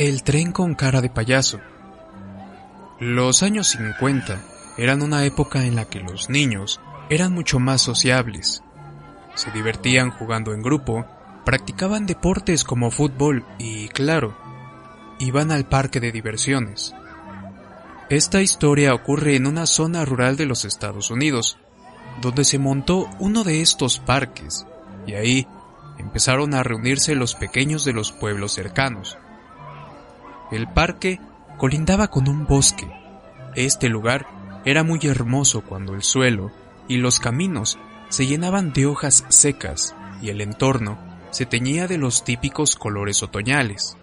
El 0.00 0.22
tren 0.22 0.50
con 0.50 0.74
cara 0.74 1.02
de 1.02 1.10
payaso. 1.10 1.60
Los 3.00 3.42
años 3.42 3.68
50 3.68 4.40
eran 4.78 5.02
una 5.02 5.26
época 5.26 5.66
en 5.66 5.76
la 5.76 5.84
que 5.90 6.00
los 6.00 6.30
niños 6.30 6.80
eran 7.10 7.34
mucho 7.34 7.58
más 7.58 7.82
sociables. 7.82 8.62
Se 9.34 9.50
divertían 9.50 10.10
jugando 10.10 10.54
en 10.54 10.62
grupo, 10.62 11.04
practicaban 11.44 12.06
deportes 12.06 12.64
como 12.64 12.90
fútbol 12.90 13.44
y, 13.58 13.88
claro, 13.88 14.34
iban 15.18 15.50
al 15.50 15.68
parque 15.68 16.00
de 16.00 16.12
diversiones. 16.12 16.94
Esta 18.08 18.40
historia 18.40 18.94
ocurre 18.94 19.36
en 19.36 19.46
una 19.46 19.66
zona 19.66 20.06
rural 20.06 20.38
de 20.38 20.46
los 20.46 20.64
Estados 20.64 21.10
Unidos, 21.10 21.58
donde 22.22 22.44
se 22.44 22.58
montó 22.58 23.06
uno 23.18 23.44
de 23.44 23.60
estos 23.60 23.98
parques, 23.98 24.66
y 25.06 25.12
ahí 25.12 25.46
empezaron 25.98 26.54
a 26.54 26.62
reunirse 26.62 27.14
los 27.14 27.34
pequeños 27.34 27.84
de 27.84 27.92
los 27.92 28.12
pueblos 28.12 28.54
cercanos. 28.54 29.18
El 30.50 30.66
parque 30.66 31.20
colindaba 31.58 32.08
con 32.08 32.28
un 32.28 32.46
bosque. 32.46 32.90
Este 33.54 33.88
lugar 33.88 34.26
era 34.64 34.82
muy 34.82 34.98
hermoso 35.04 35.62
cuando 35.62 35.94
el 35.94 36.02
suelo 36.02 36.50
y 36.88 36.96
los 36.96 37.20
caminos 37.20 37.78
se 38.08 38.26
llenaban 38.26 38.72
de 38.72 38.86
hojas 38.86 39.24
secas 39.28 39.94
y 40.20 40.30
el 40.30 40.40
entorno 40.40 40.98
se 41.30 41.46
teñía 41.46 41.86
de 41.86 41.98
los 41.98 42.24
típicos 42.24 42.74
colores 42.74 43.22
otoñales. 43.22 43.96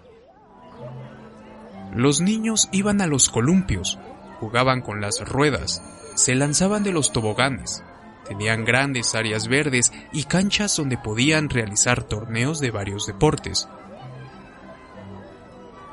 Los 1.94 2.20
niños 2.20 2.68
iban 2.72 3.00
a 3.00 3.06
los 3.06 3.28
columpios, 3.28 3.98
jugaban 4.40 4.80
con 4.80 5.00
las 5.00 5.20
ruedas, 5.20 5.82
se 6.14 6.34
lanzaban 6.34 6.82
de 6.82 6.92
los 6.92 7.12
toboganes, 7.12 7.82
tenían 8.26 8.64
grandes 8.64 9.14
áreas 9.14 9.48
verdes 9.48 9.92
y 10.12 10.24
canchas 10.24 10.76
donde 10.76 10.96
podían 10.96 11.50
realizar 11.50 12.04
torneos 12.04 12.60
de 12.60 12.70
varios 12.70 13.06
deportes, 13.06 13.68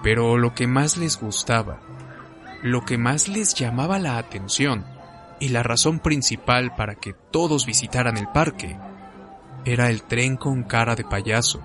pero 0.06 0.38
lo 0.38 0.54
que 0.54 0.68
más 0.68 0.98
les 0.98 1.20
gustaba, 1.20 1.80
lo 2.62 2.86
que 2.86 2.96
más 2.96 3.28
les 3.28 3.56
llamaba 3.56 3.98
la 3.98 4.20
atención 4.20 4.86
y 5.40 5.50
la 5.50 5.64
razón 5.64 5.98
principal 5.98 6.76
para 6.76 6.94
que 6.94 7.14
todos 7.32 7.66
visitaran 7.66 8.16
el 8.16 8.28
parque 8.28 8.78
era 9.66 9.90
el 9.90 10.04
tren 10.04 10.38
con 10.38 10.62
cara 10.62 10.96
de 10.96 11.06
payaso. 11.06 11.60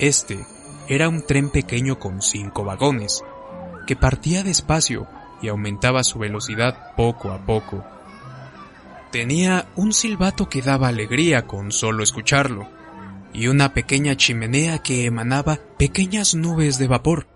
Este 0.00 0.44
era 0.88 1.08
un 1.08 1.24
tren 1.24 1.50
pequeño 1.50 2.00
con 2.00 2.20
cinco 2.20 2.64
vagones, 2.64 3.22
que 3.86 3.94
partía 3.94 4.42
despacio 4.42 5.06
y 5.40 5.46
aumentaba 5.46 6.02
su 6.02 6.18
velocidad 6.18 6.96
poco 6.96 7.30
a 7.30 7.46
poco. 7.46 7.84
Tenía 9.12 9.68
un 9.76 9.92
silbato 9.92 10.48
que 10.48 10.62
daba 10.62 10.88
alegría 10.88 11.46
con 11.46 11.70
solo 11.70 12.02
escucharlo, 12.02 12.66
y 13.32 13.46
una 13.46 13.72
pequeña 13.72 14.16
chimenea 14.16 14.80
que 14.80 15.04
emanaba 15.04 15.60
pequeñas 15.78 16.34
nubes 16.34 16.78
de 16.78 16.88
vapor. 16.88 17.35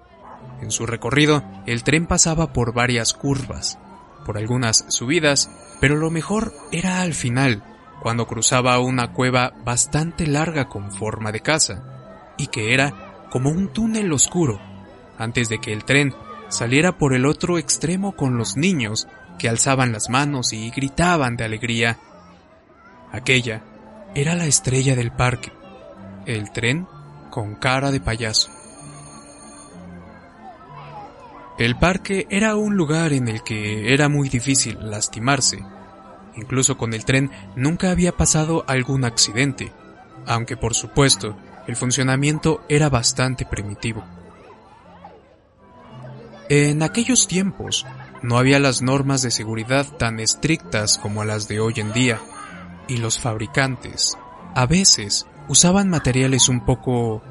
En 0.61 0.71
su 0.71 0.87
recorrido, 0.87 1.43
el 1.67 1.83
tren 1.83 2.07
pasaba 2.07 2.53
por 2.53 2.75
varias 2.75 3.15
curvas, 3.15 3.79
por 4.25 4.37
algunas 4.37 4.85
subidas, 4.89 5.51
pero 5.81 5.97
lo 5.97 6.11
mejor 6.11 6.53
era 6.71 7.01
al 7.01 7.15
final, 7.15 7.65
cuando 8.03 8.27
cruzaba 8.27 8.79
una 8.79 9.13
cueva 9.13 9.53
bastante 9.65 10.27
larga 10.27 10.69
con 10.69 10.93
forma 10.93 11.33
de 11.33 11.41
casa, 11.41 12.35
y 12.37 12.49
que 12.49 12.75
era 12.75 13.27
como 13.31 13.51
un 13.51 13.73
túnel 13.73 14.13
oscuro, 14.13 14.61
antes 15.19 15.49
de 15.49 15.59
que 15.59 15.73
el 15.73 15.85
tren 15.85 16.15
saliera 16.49 16.99
por 16.99 17.15
el 17.15 17.27
otro 17.27 17.59
extremo 17.59 18.17
con 18.17 18.37
los 18.37 18.57
niños 18.57 19.07
que 19.39 19.49
alzaban 19.49 19.93
las 19.93 20.11
manos 20.11 20.53
y 20.53 20.71
gritaban 20.71 21.37
de 21.37 21.45
alegría. 21.45 21.99
Aquella 23.13 23.63
era 24.15 24.35
la 24.35 24.47
estrella 24.47 24.97
del 24.97 25.13
parque, 25.13 25.53
el 26.27 26.51
tren 26.53 26.87
con 27.31 27.55
cara 27.55 27.91
de 27.91 28.01
payaso. 28.01 28.51
El 31.61 31.77
parque 31.77 32.27
era 32.31 32.57
un 32.57 32.75
lugar 32.75 33.13
en 33.13 33.29
el 33.29 33.43
que 33.43 33.93
era 33.93 34.09
muy 34.09 34.31
difícil 34.31 34.79
lastimarse. 34.81 35.63
Incluso 36.35 36.79
con 36.79 36.95
el 36.95 37.05
tren 37.05 37.31
nunca 37.55 37.91
había 37.91 38.17
pasado 38.17 38.65
algún 38.67 39.05
accidente, 39.05 39.71
aunque 40.25 40.57
por 40.57 40.75
supuesto 40.75 41.37
el 41.67 41.77
funcionamiento 41.77 42.65
era 42.71 42.89
bastante 42.89 43.45
primitivo. 43.45 44.03
En 46.49 46.83
aquellos 46.83 47.29
tiempos 47.29 47.85
no 48.23 48.39
había 48.39 48.59
las 48.59 48.81
normas 48.81 49.21
de 49.21 49.31
seguridad 49.31 49.87
tan 49.99 50.19
estrictas 50.19 50.97
como 50.97 51.27
las 51.27 51.47
de 51.47 51.61
hoy 51.61 51.75
en 51.77 51.93
día, 51.93 52.23
y 52.89 52.97
los 52.97 53.21
fabricantes 53.21 54.17
a 54.55 54.65
veces 54.65 55.27
usaban 55.47 55.91
materiales 55.91 56.49
un 56.49 56.65
poco 56.65 57.23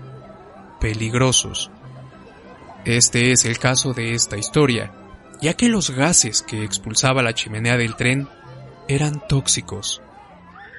peligrosos 0.79 1.71
este 2.97 3.31
es 3.31 3.45
el 3.45 3.59
caso 3.59 3.93
de 3.93 4.13
esta 4.13 4.37
historia, 4.37 4.91
ya 5.41 5.53
que 5.53 5.69
los 5.69 5.91
gases 5.91 6.41
que 6.41 6.63
expulsaba 6.63 7.21
la 7.21 7.33
chimenea 7.33 7.77
del 7.77 7.95
tren 7.95 8.27
eran 8.87 9.21
tóxicos, 9.27 10.01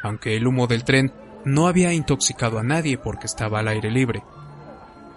aunque 0.02 0.36
el 0.36 0.46
humo 0.46 0.66
del 0.66 0.84
tren 0.84 1.12
no 1.44 1.66
había 1.66 1.92
intoxicado 1.92 2.58
a 2.58 2.62
nadie 2.62 2.98
porque 2.98 3.26
estaba 3.26 3.60
al 3.60 3.68
aire 3.68 3.90
libre. 3.90 4.22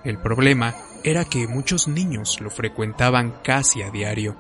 El 0.04 0.18
problema 0.20 0.76
era 1.04 1.26
que 1.26 1.48
muchos 1.48 1.88
niños 1.88 2.40
lo 2.42 2.50
frecuentaban 2.50 3.34
casi 3.44 3.82
a 3.82 3.90
diario. 3.90 4.36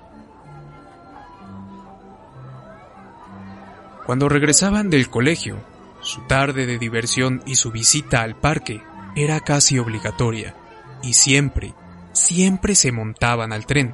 Cuando 4.05 4.27
regresaban 4.27 4.89
del 4.89 5.09
colegio, 5.09 5.57
su 6.01 6.21
tarde 6.27 6.65
de 6.65 6.77
diversión 6.77 7.41
y 7.45 7.55
su 7.55 7.71
visita 7.71 8.21
al 8.21 8.35
parque 8.35 8.83
era 9.15 9.39
casi 9.39 9.79
obligatoria, 9.79 10.55
y 11.01 11.13
siempre 11.13 11.73
siempre 12.13 12.75
se 12.75 12.91
montaban 12.91 13.51
al 13.51 13.65
tren. 13.65 13.93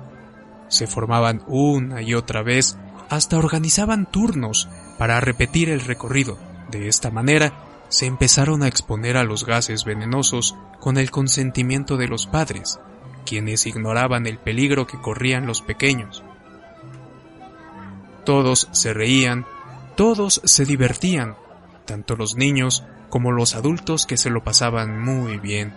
Se 0.67 0.85
formaban 0.85 1.41
una 1.47 2.01
y 2.01 2.13
otra 2.13 2.43
vez 2.43 2.77
hasta 3.09 3.37
organizaban 3.37 4.05
turnos 4.05 4.69
para 4.97 5.19
repetir 5.19 5.69
el 5.69 5.81
recorrido. 5.81 6.37
De 6.69 6.87
esta 6.87 7.09
manera, 7.09 7.53
se 7.89 8.05
empezaron 8.05 8.61
a 8.61 8.67
exponer 8.67 9.17
a 9.17 9.23
los 9.23 9.45
gases 9.45 9.83
venenosos 9.83 10.55
con 10.79 10.97
el 10.97 11.09
consentimiento 11.09 11.97
de 11.97 12.07
los 12.07 12.27
padres, 12.27 12.79
quienes 13.25 13.65
ignoraban 13.65 14.27
el 14.27 14.37
peligro 14.37 14.85
que 14.85 15.01
corrían 15.01 15.47
los 15.47 15.61
pequeños. 15.61 16.23
Todos 18.25 18.69
se 18.71 18.93
reían, 18.93 19.45
todos 19.95 20.41
se 20.43 20.65
divertían, 20.65 21.35
tanto 21.85 22.15
los 22.15 22.35
niños 22.35 22.83
como 23.09 23.31
los 23.31 23.55
adultos 23.55 24.05
que 24.05 24.17
se 24.17 24.29
lo 24.29 24.43
pasaban 24.43 25.01
muy 25.01 25.39
bien. 25.39 25.73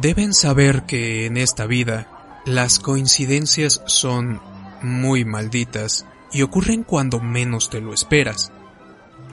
Deben 0.00 0.32
saber 0.32 0.84
que 0.84 1.26
en 1.26 1.36
esta 1.36 1.66
vida 1.66 2.06
las 2.46 2.78
coincidencias 2.78 3.82
son 3.86 4.40
muy 4.80 5.24
malditas 5.24 6.06
y 6.32 6.42
ocurren 6.42 6.84
cuando 6.84 7.18
menos 7.18 7.68
te 7.68 7.80
lo 7.80 7.92
esperas. 7.92 8.52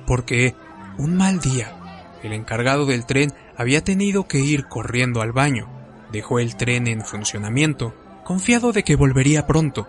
Porque 0.08 0.56
un 0.98 1.18
mal 1.18 1.40
día, 1.40 2.18
el 2.24 2.34
encargado 2.34 2.88
del 2.88 3.06
tren 3.06 3.32
había 3.56 3.84
tenido 3.84 4.28
que 4.28 4.40
ir 4.40 4.66
corriendo 4.68 5.22
al 5.22 5.34
baño, 5.34 5.70
dejó 6.12 6.40
el 6.40 6.56
tren 6.56 6.88
en 6.88 7.06
funcionamiento, 7.06 7.94
confiado 8.24 8.72
de 8.72 8.84
que 8.84 8.96
volvería 8.96 9.46
pronto, 9.46 9.88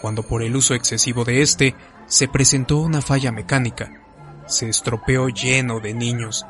cuando 0.00 0.22
por 0.22 0.44
el 0.44 0.54
uso 0.54 0.74
excesivo 0.74 1.24
de 1.24 1.42
este 1.42 1.74
se 2.06 2.28
presentó 2.28 2.78
una 2.78 3.02
falla 3.02 3.32
mecánica. 3.32 3.90
Se 4.46 4.68
estropeó 4.68 5.28
lleno 5.28 5.80
de 5.80 5.92
niños. 5.92 6.46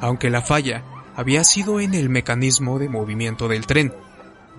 Aunque 0.00 0.30
la 0.30 0.42
falla 0.42 0.84
había 1.16 1.44
sido 1.44 1.80
en 1.80 1.94
el 1.94 2.08
mecanismo 2.08 2.78
de 2.78 2.88
movimiento 2.88 3.48
del 3.48 3.66
tren. 3.66 3.92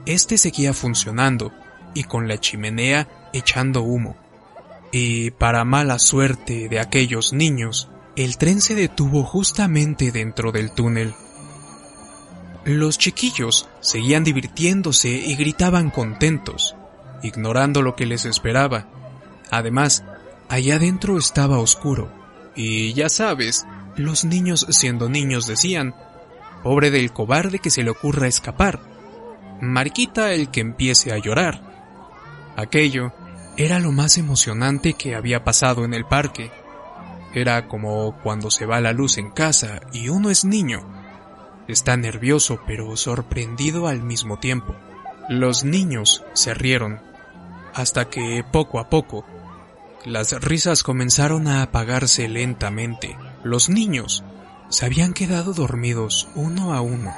Este 0.06 0.38
seguía 0.38 0.74
funcionando 0.74 1.52
y 1.94 2.04
con 2.04 2.28
la 2.28 2.40
chimenea 2.40 3.30
echando 3.34 3.82
humo. 3.82 4.16
Y 4.92 5.32
para 5.32 5.66
mala 5.66 5.98
suerte 5.98 6.70
de 6.70 6.80
aquellos 6.80 7.34
niños, 7.34 7.90
el 8.16 8.38
tren 8.38 8.62
se 8.62 8.76
detuvo 8.76 9.24
justamente 9.24 10.12
dentro 10.12 10.52
del 10.52 10.72
túnel. 10.72 11.16
Los 12.66 12.98
chiquillos 12.98 13.68
seguían 13.82 14.24
divirtiéndose 14.24 15.10
y 15.10 15.36
gritaban 15.36 15.90
contentos, 15.90 16.76
ignorando 17.24 17.82
lo 17.82 17.96
que 17.96 18.06
les 18.06 18.26
esperaba. 18.26 18.88
Además, 19.50 20.04
allá 20.48 20.76
adentro 20.76 21.18
estaba 21.18 21.58
oscuro. 21.58 22.12
Y 22.56 22.94
ya 22.94 23.10
sabes, 23.10 23.66
los 23.96 24.24
niños 24.24 24.68
siendo 24.70 25.10
niños 25.10 25.48
decían, 25.48 25.96
Pobre 26.64 26.92
del 26.92 27.12
cobarde 27.12 27.60
que 27.60 27.70
se 27.70 27.84
le 27.84 27.90
ocurra 27.90 28.28
escapar. 28.28 28.80
Mariquita 29.62 30.34
el 30.34 30.50
que 30.50 30.62
empiece 30.62 31.12
a 31.12 31.18
llorar. 31.18 31.62
Aquello 32.56 33.14
era 33.58 33.80
lo 33.80 33.92
más 33.92 34.18
emocionante 34.18 34.94
que 34.94 35.16
había 35.16 35.44
pasado 35.44 35.86
en 35.86 35.94
el 35.94 36.06
parque. 36.06 36.52
Era 37.34 37.68
como 37.68 38.18
cuando 38.24 38.50
se 38.50 38.66
va 38.66 38.82
la 38.82 38.94
luz 38.94 39.18
en 39.18 39.30
casa 39.30 39.82
y 39.92 40.10
uno 40.10 40.30
es 40.30 40.46
niño. 40.46 40.82
Está 41.68 41.98
nervioso 41.98 42.60
pero 42.66 42.96
sorprendido 42.98 43.88
al 43.88 44.02
mismo 44.02 44.40
tiempo. 44.40 44.76
Los 45.30 45.64
niños 45.64 46.24
se 46.34 46.54
rieron, 46.54 47.00
hasta 47.74 48.10
que 48.10 48.44
poco 48.52 48.80
a 48.80 48.90
poco 48.90 49.26
las 50.06 50.34
risas 50.42 50.84
comenzaron 50.84 51.48
a 51.48 51.62
apagarse 51.62 52.28
lentamente. 52.28 53.18
Los 53.44 53.70
niños 53.70 54.24
se 54.74 54.88
habían 54.88 55.14
quedado 55.14 55.54
dormidos 55.54 56.28
uno 56.34 56.74
a 56.74 56.82
uno, 56.82 57.14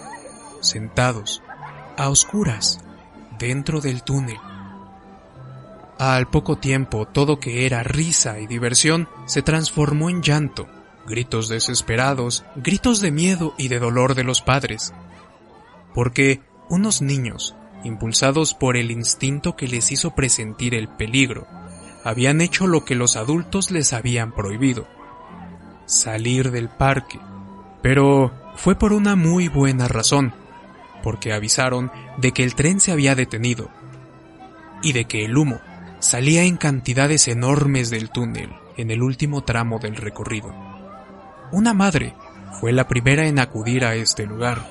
sentados, 0.60 1.42
a 1.96 2.10
oscuras, 2.10 2.81
dentro 3.40 3.80
del 3.80 4.04
túnel. 4.04 4.36
Al 5.98 6.28
poco 6.28 6.57
tiempo, 6.57 7.07
todo 7.07 7.40
que 7.40 7.66
era 7.66 7.81
risa 7.81 8.42
y 8.42 8.48
diversión 8.48 9.07
se 9.25 9.42
transformó 9.42 10.10
en 10.10 10.22
llanto, 10.22 10.68
gritos 11.07 11.48
desesperados, 11.48 12.44
gritos 12.57 13.00
de 13.00 13.12
miedo 13.12 13.54
y 13.57 13.69
de 13.69 13.80
dolor 13.80 14.16
de 14.16 14.25
los 14.25 14.42
padres. 14.42 14.94
Porque 15.94 16.42
unos 16.68 17.02
niños, 17.02 17.56
impulsados 17.86 18.54
por 18.54 18.75
el 18.75 18.92
instinto 18.92 19.56
que 19.56 19.69
les 19.69 19.94
hizo 19.94 20.13
presentir 20.13 20.75
el 20.75 20.90
peligro, 20.90 21.48
habían 22.04 22.42
hecho 22.42 22.68
lo 22.68 22.84
que 22.84 22.96
los 22.96 23.16
adultos 23.16 23.72
les 23.72 23.94
habían 23.94 24.34
prohibido, 24.34 24.90
salir 25.86 26.52
del 26.52 26.68
parque. 26.68 27.18
Pero 27.86 28.32
fue 28.56 28.74
por 28.74 28.94
una 28.94 29.16
muy 29.16 29.48
buena 29.48 29.88
razón, 29.88 30.34
porque 31.04 31.34
avisaron 31.34 31.92
de 32.18 32.32
que 32.32 32.44
el 32.44 32.56
tren 32.56 32.80
se 32.80 32.92
había 32.92 33.14
detenido 33.14 33.70
y 34.82 34.94
de 34.94 35.06
que 35.06 35.24
el 35.24 35.38
humo 35.38 35.60
salía 36.00 36.46
en 36.46 36.58
cantidades 36.58 37.28
enormes 37.28 37.92
del 37.92 38.10
túnel 38.10 38.50
en 38.76 38.90
el 38.90 39.04
último 39.04 39.44
tramo 39.44 39.78
del 39.78 39.98
recorrido. 39.98 40.52
Una 41.52 41.76
madre 41.76 42.16
fue 42.60 42.74
la 42.74 42.88
primera 42.88 43.28
en 43.28 43.38
acudir 43.38 43.86
a 43.86 43.94
este 43.94 44.26
lugar. 44.26 44.68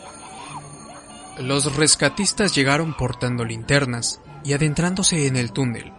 Los 1.39 1.77
rescatistas 1.77 2.53
llegaron 2.53 2.97
portando 2.97 3.45
linternas 3.45 4.21
y 4.43 4.55
adentrándose 4.55 5.29
en 5.29 5.37
el 5.37 5.53
túnel, 5.53 5.93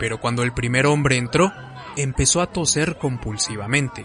pero 0.00 0.18
cuando 0.18 0.42
el 0.42 0.52
primer 0.52 0.86
hombre 0.86 1.16
entró, 1.16 1.52
empezó 1.96 2.42
a 2.42 2.50
toser 2.50 2.98
compulsivamente. 2.98 4.04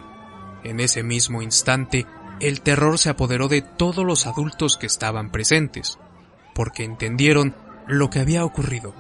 En 0.63 0.79
ese 0.79 1.01
mismo 1.01 1.41
instante, 1.41 2.05
el 2.41 2.61
terror 2.61 2.97
se 2.97 3.09
apoderó 3.09 3.47
de 3.47 3.61
todos 3.61 4.05
los 4.05 4.27
adultos 4.27 4.77
que 4.77 4.87
estaban 4.87 5.31
presentes, 5.31 5.97
porque 6.53 6.83
entendieron 6.83 7.55
lo 7.87 8.09
que 8.09 8.19
había 8.19 8.45
ocurrido. 8.45 8.93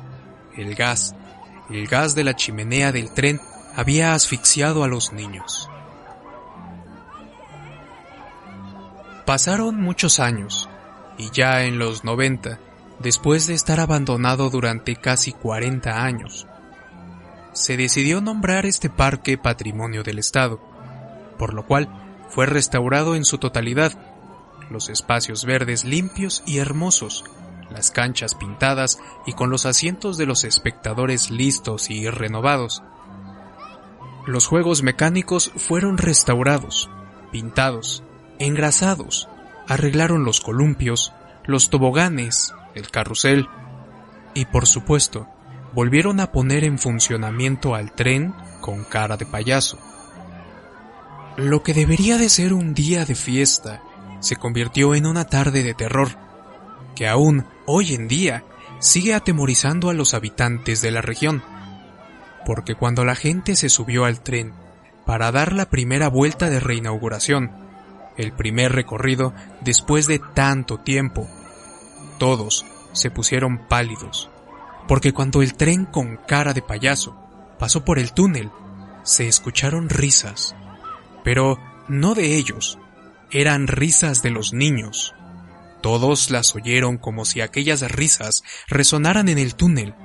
El 0.55 0.75
gas 0.75 1.15
el 1.71 1.87
gas 1.87 2.15
de 2.15 2.23
la 2.23 2.35
chimenea 2.35 2.91
del 2.91 3.11
tren 3.11 3.39
había 3.75 4.13
asfixiado 4.13 4.83
a 4.83 4.87
los 4.87 5.13
niños. 5.13 5.69
Pasaron 9.25 9.79
muchos 9.79 10.19
años, 10.19 10.69
y 11.17 11.29
ya 11.31 11.63
en 11.63 11.79
los 11.79 12.03
90, 12.03 12.59
después 12.99 13.47
de 13.47 13.53
estar 13.53 13.79
abandonado 13.79 14.49
durante 14.49 14.97
casi 14.97 15.31
40 15.31 16.03
años, 16.03 16.47
se 17.53 17.77
decidió 17.77 18.19
nombrar 18.19 18.65
este 18.65 18.89
parque 18.89 19.37
Patrimonio 19.37 20.03
del 20.03 20.19
Estado, 20.19 20.59
por 21.37 21.53
lo 21.53 21.65
cual 21.65 22.10
fue 22.31 22.47
restaurado 22.47 23.15
en 23.15 23.25
su 23.25 23.37
totalidad, 23.37 23.91
los 24.69 24.89
espacios 24.89 25.45
verdes 25.45 25.85
limpios 25.85 26.43
y 26.45 26.57
hermosos 26.57 27.23
las 27.71 27.91
canchas 27.91 28.35
pintadas 28.35 28.99
y 29.25 29.33
con 29.33 29.49
los 29.49 29.65
asientos 29.65 30.17
de 30.17 30.25
los 30.25 30.43
espectadores 30.43 31.31
listos 31.31 31.89
y 31.89 32.09
renovados. 32.09 32.83
Los 34.27 34.45
juegos 34.45 34.83
mecánicos 34.83 35.51
fueron 35.55 35.97
restaurados, 35.97 36.89
pintados, 37.31 38.03
engrasados, 38.39 39.29
arreglaron 39.67 40.25
los 40.25 40.41
columpios, 40.41 41.13
los 41.45 41.69
toboganes, 41.69 42.53
el 42.75 42.91
carrusel 42.91 43.47
y 44.33 44.45
por 44.45 44.67
supuesto 44.67 45.27
volvieron 45.73 46.19
a 46.19 46.31
poner 46.31 46.63
en 46.63 46.77
funcionamiento 46.77 47.73
al 47.73 47.93
tren 47.93 48.35
con 48.59 48.83
cara 48.83 49.17
de 49.17 49.25
payaso. 49.25 49.79
Lo 51.37 51.63
que 51.63 51.73
debería 51.73 52.17
de 52.17 52.29
ser 52.29 52.53
un 52.53 52.73
día 52.73 53.05
de 53.05 53.15
fiesta 53.15 53.81
se 54.19 54.35
convirtió 54.35 54.95
en 54.95 55.05
una 55.05 55.25
tarde 55.25 55.63
de 55.63 55.73
terror 55.73 56.09
que 56.95 57.07
aún 57.07 57.45
hoy 57.65 57.93
en 57.93 58.07
día 58.07 58.43
sigue 58.79 59.13
atemorizando 59.13 59.89
a 59.89 59.93
los 59.93 60.13
habitantes 60.13 60.81
de 60.81 60.91
la 60.91 61.01
región. 61.01 61.43
Porque 62.45 62.75
cuando 62.75 63.05
la 63.05 63.15
gente 63.15 63.55
se 63.55 63.69
subió 63.69 64.05
al 64.05 64.21
tren 64.21 64.53
para 65.05 65.31
dar 65.31 65.53
la 65.53 65.69
primera 65.69 66.09
vuelta 66.09 66.49
de 66.49 66.59
reinauguración, 66.59 67.51
el 68.17 68.33
primer 68.33 68.73
recorrido 68.73 69.33
después 69.61 70.07
de 70.07 70.19
tanto 70.19 70.79
tiempo, 70.79 71.27
todos 72.17 72.65
se 72.91 73.09
pusieron 73.09 73.67
pálidos, 73.67 74.29
porque 74.87 75.13
cuando 75.13 75.41
el 75.41 75.53
tren 75.53 75.85
con 75.85 76.17
cara 76.17 76.53
de 76.53 76.61
payaso 76.61 77.15
pasó 77.57 77.85
por 77.85 77.99
el 77.99 78.13
túnel, 78.13 78.51
se 79.03 79.27
escucharon 79.27 79.89
risas, 79.89 80.55
pero 81.23 81.59
no 81.87 82.13
de 82.15 82.35
ellos, 82.35 82.79
eran 83.31 83.67
risas 83.67 84.21
de 84.21 84.29
los 84.29 84.53
niños. 84.53 85.13
Todos 85.81 86.29
las 86.29 86.55
oyeron 86.55 86.97
como 86.97 87.25
si 87.25 87.41
aquellas 87.41 87.81
risas 87.91 88.43
resonaran 88.67 89.29
en 89.29 89.37
el 89.37 89.55
túnel, 89.55 89.95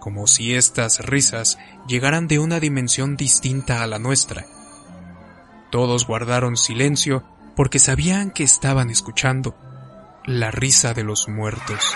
como 0.00 0.26
si 0.26 0.54
estas 0.54 1.00
risas 1.00 1.58
llegaran 1.88 2.28
de 2.28 2.38
una 2.38 2.60
dimensión 2.60 3.16
distinta 3.16 3.82
a 3.82 3.86
la 3.86 3.98
nuestra. 3.98 4.46
Todos 5.70 6.06
guardaron 6.06 6.56
silencio 6.56 7.24
porque 7.56 7.78
sabían 7.78 8.30
que 8.30 8.44
estaban 8.44 8.90
escuchando 8.90 9.56
la 10.24 10.50
risa 10.50 10.94
de 10.94 11.04
los 11.04 11.28
muertos. 11.28 11.94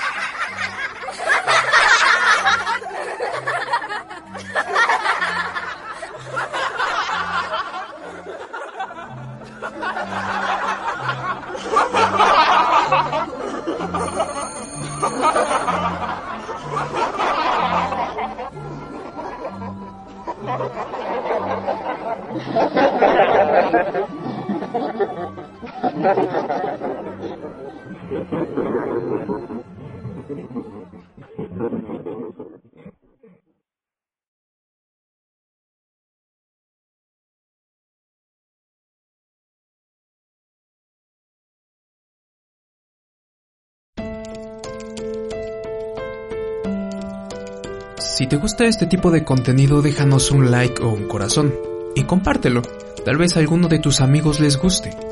Si 48.18 48.26
te 48.26 48.36
gusta 48.36 48.64
este 48.64 48.86
tipo 48.86 49.12
de 49.12 49.24
contenido, 49.24 49.80
déjanos 49.80 50.32
un 50.32 50.50
like 50.50 50.82
o 50.82 50.88
un 50.88 51.06
corazón 51.06 51.54
y 51.94 52.02
compártelo. 52.02 52.62
Tal 53.04 53.16
vez 53.16 53.36
a 53.36 53.40
alguno 53.40 53.68
de 53.68 53.78
tus 53.78 54.00
amigos 54.00 54.40
les 54.40 54.56
guste. 54.56 55.07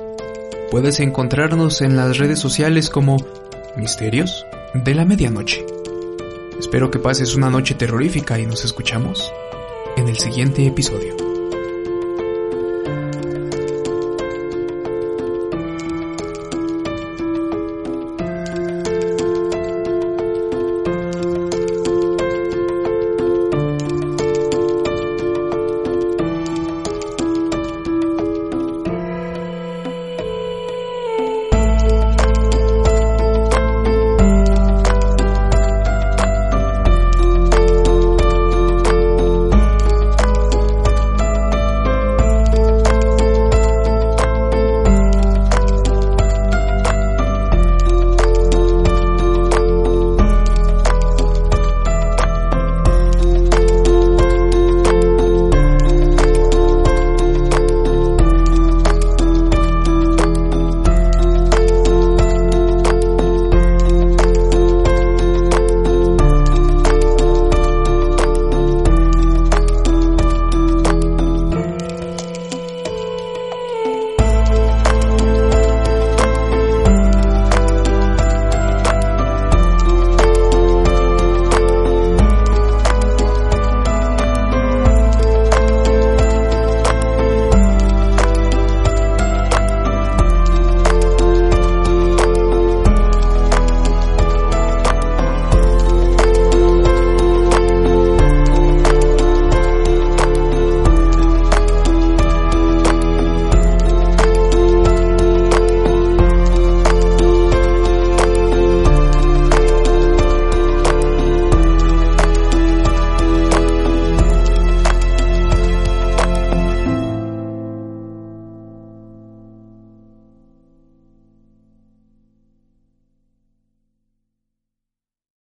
Puedes 0.71 0.99
encontrarnos 1.01 1.81
en 1.81 1.97
las 1.97 2.19
redes 2.19 2.39
sociales 2.39 2.91
como 2.91 3.17
Misterios 3.77 4.45
de 4.75 4.95
la 4.95 5.05
Medianoche. 5.05 5.65
Espero 6.59 6.91
que 6.91 6.99
pases 6.99 7.35
una 7.37 7.51
noche 7.51 7.75
terrorífica 7.75 8.39
y 8.39 8.47
nos 8.47 8.65
escuchamos 8.65 9.33
en 9.97 10.09
el 10.09 10.17
siguiente 10.17 10.67
episodio. 10.67 11.26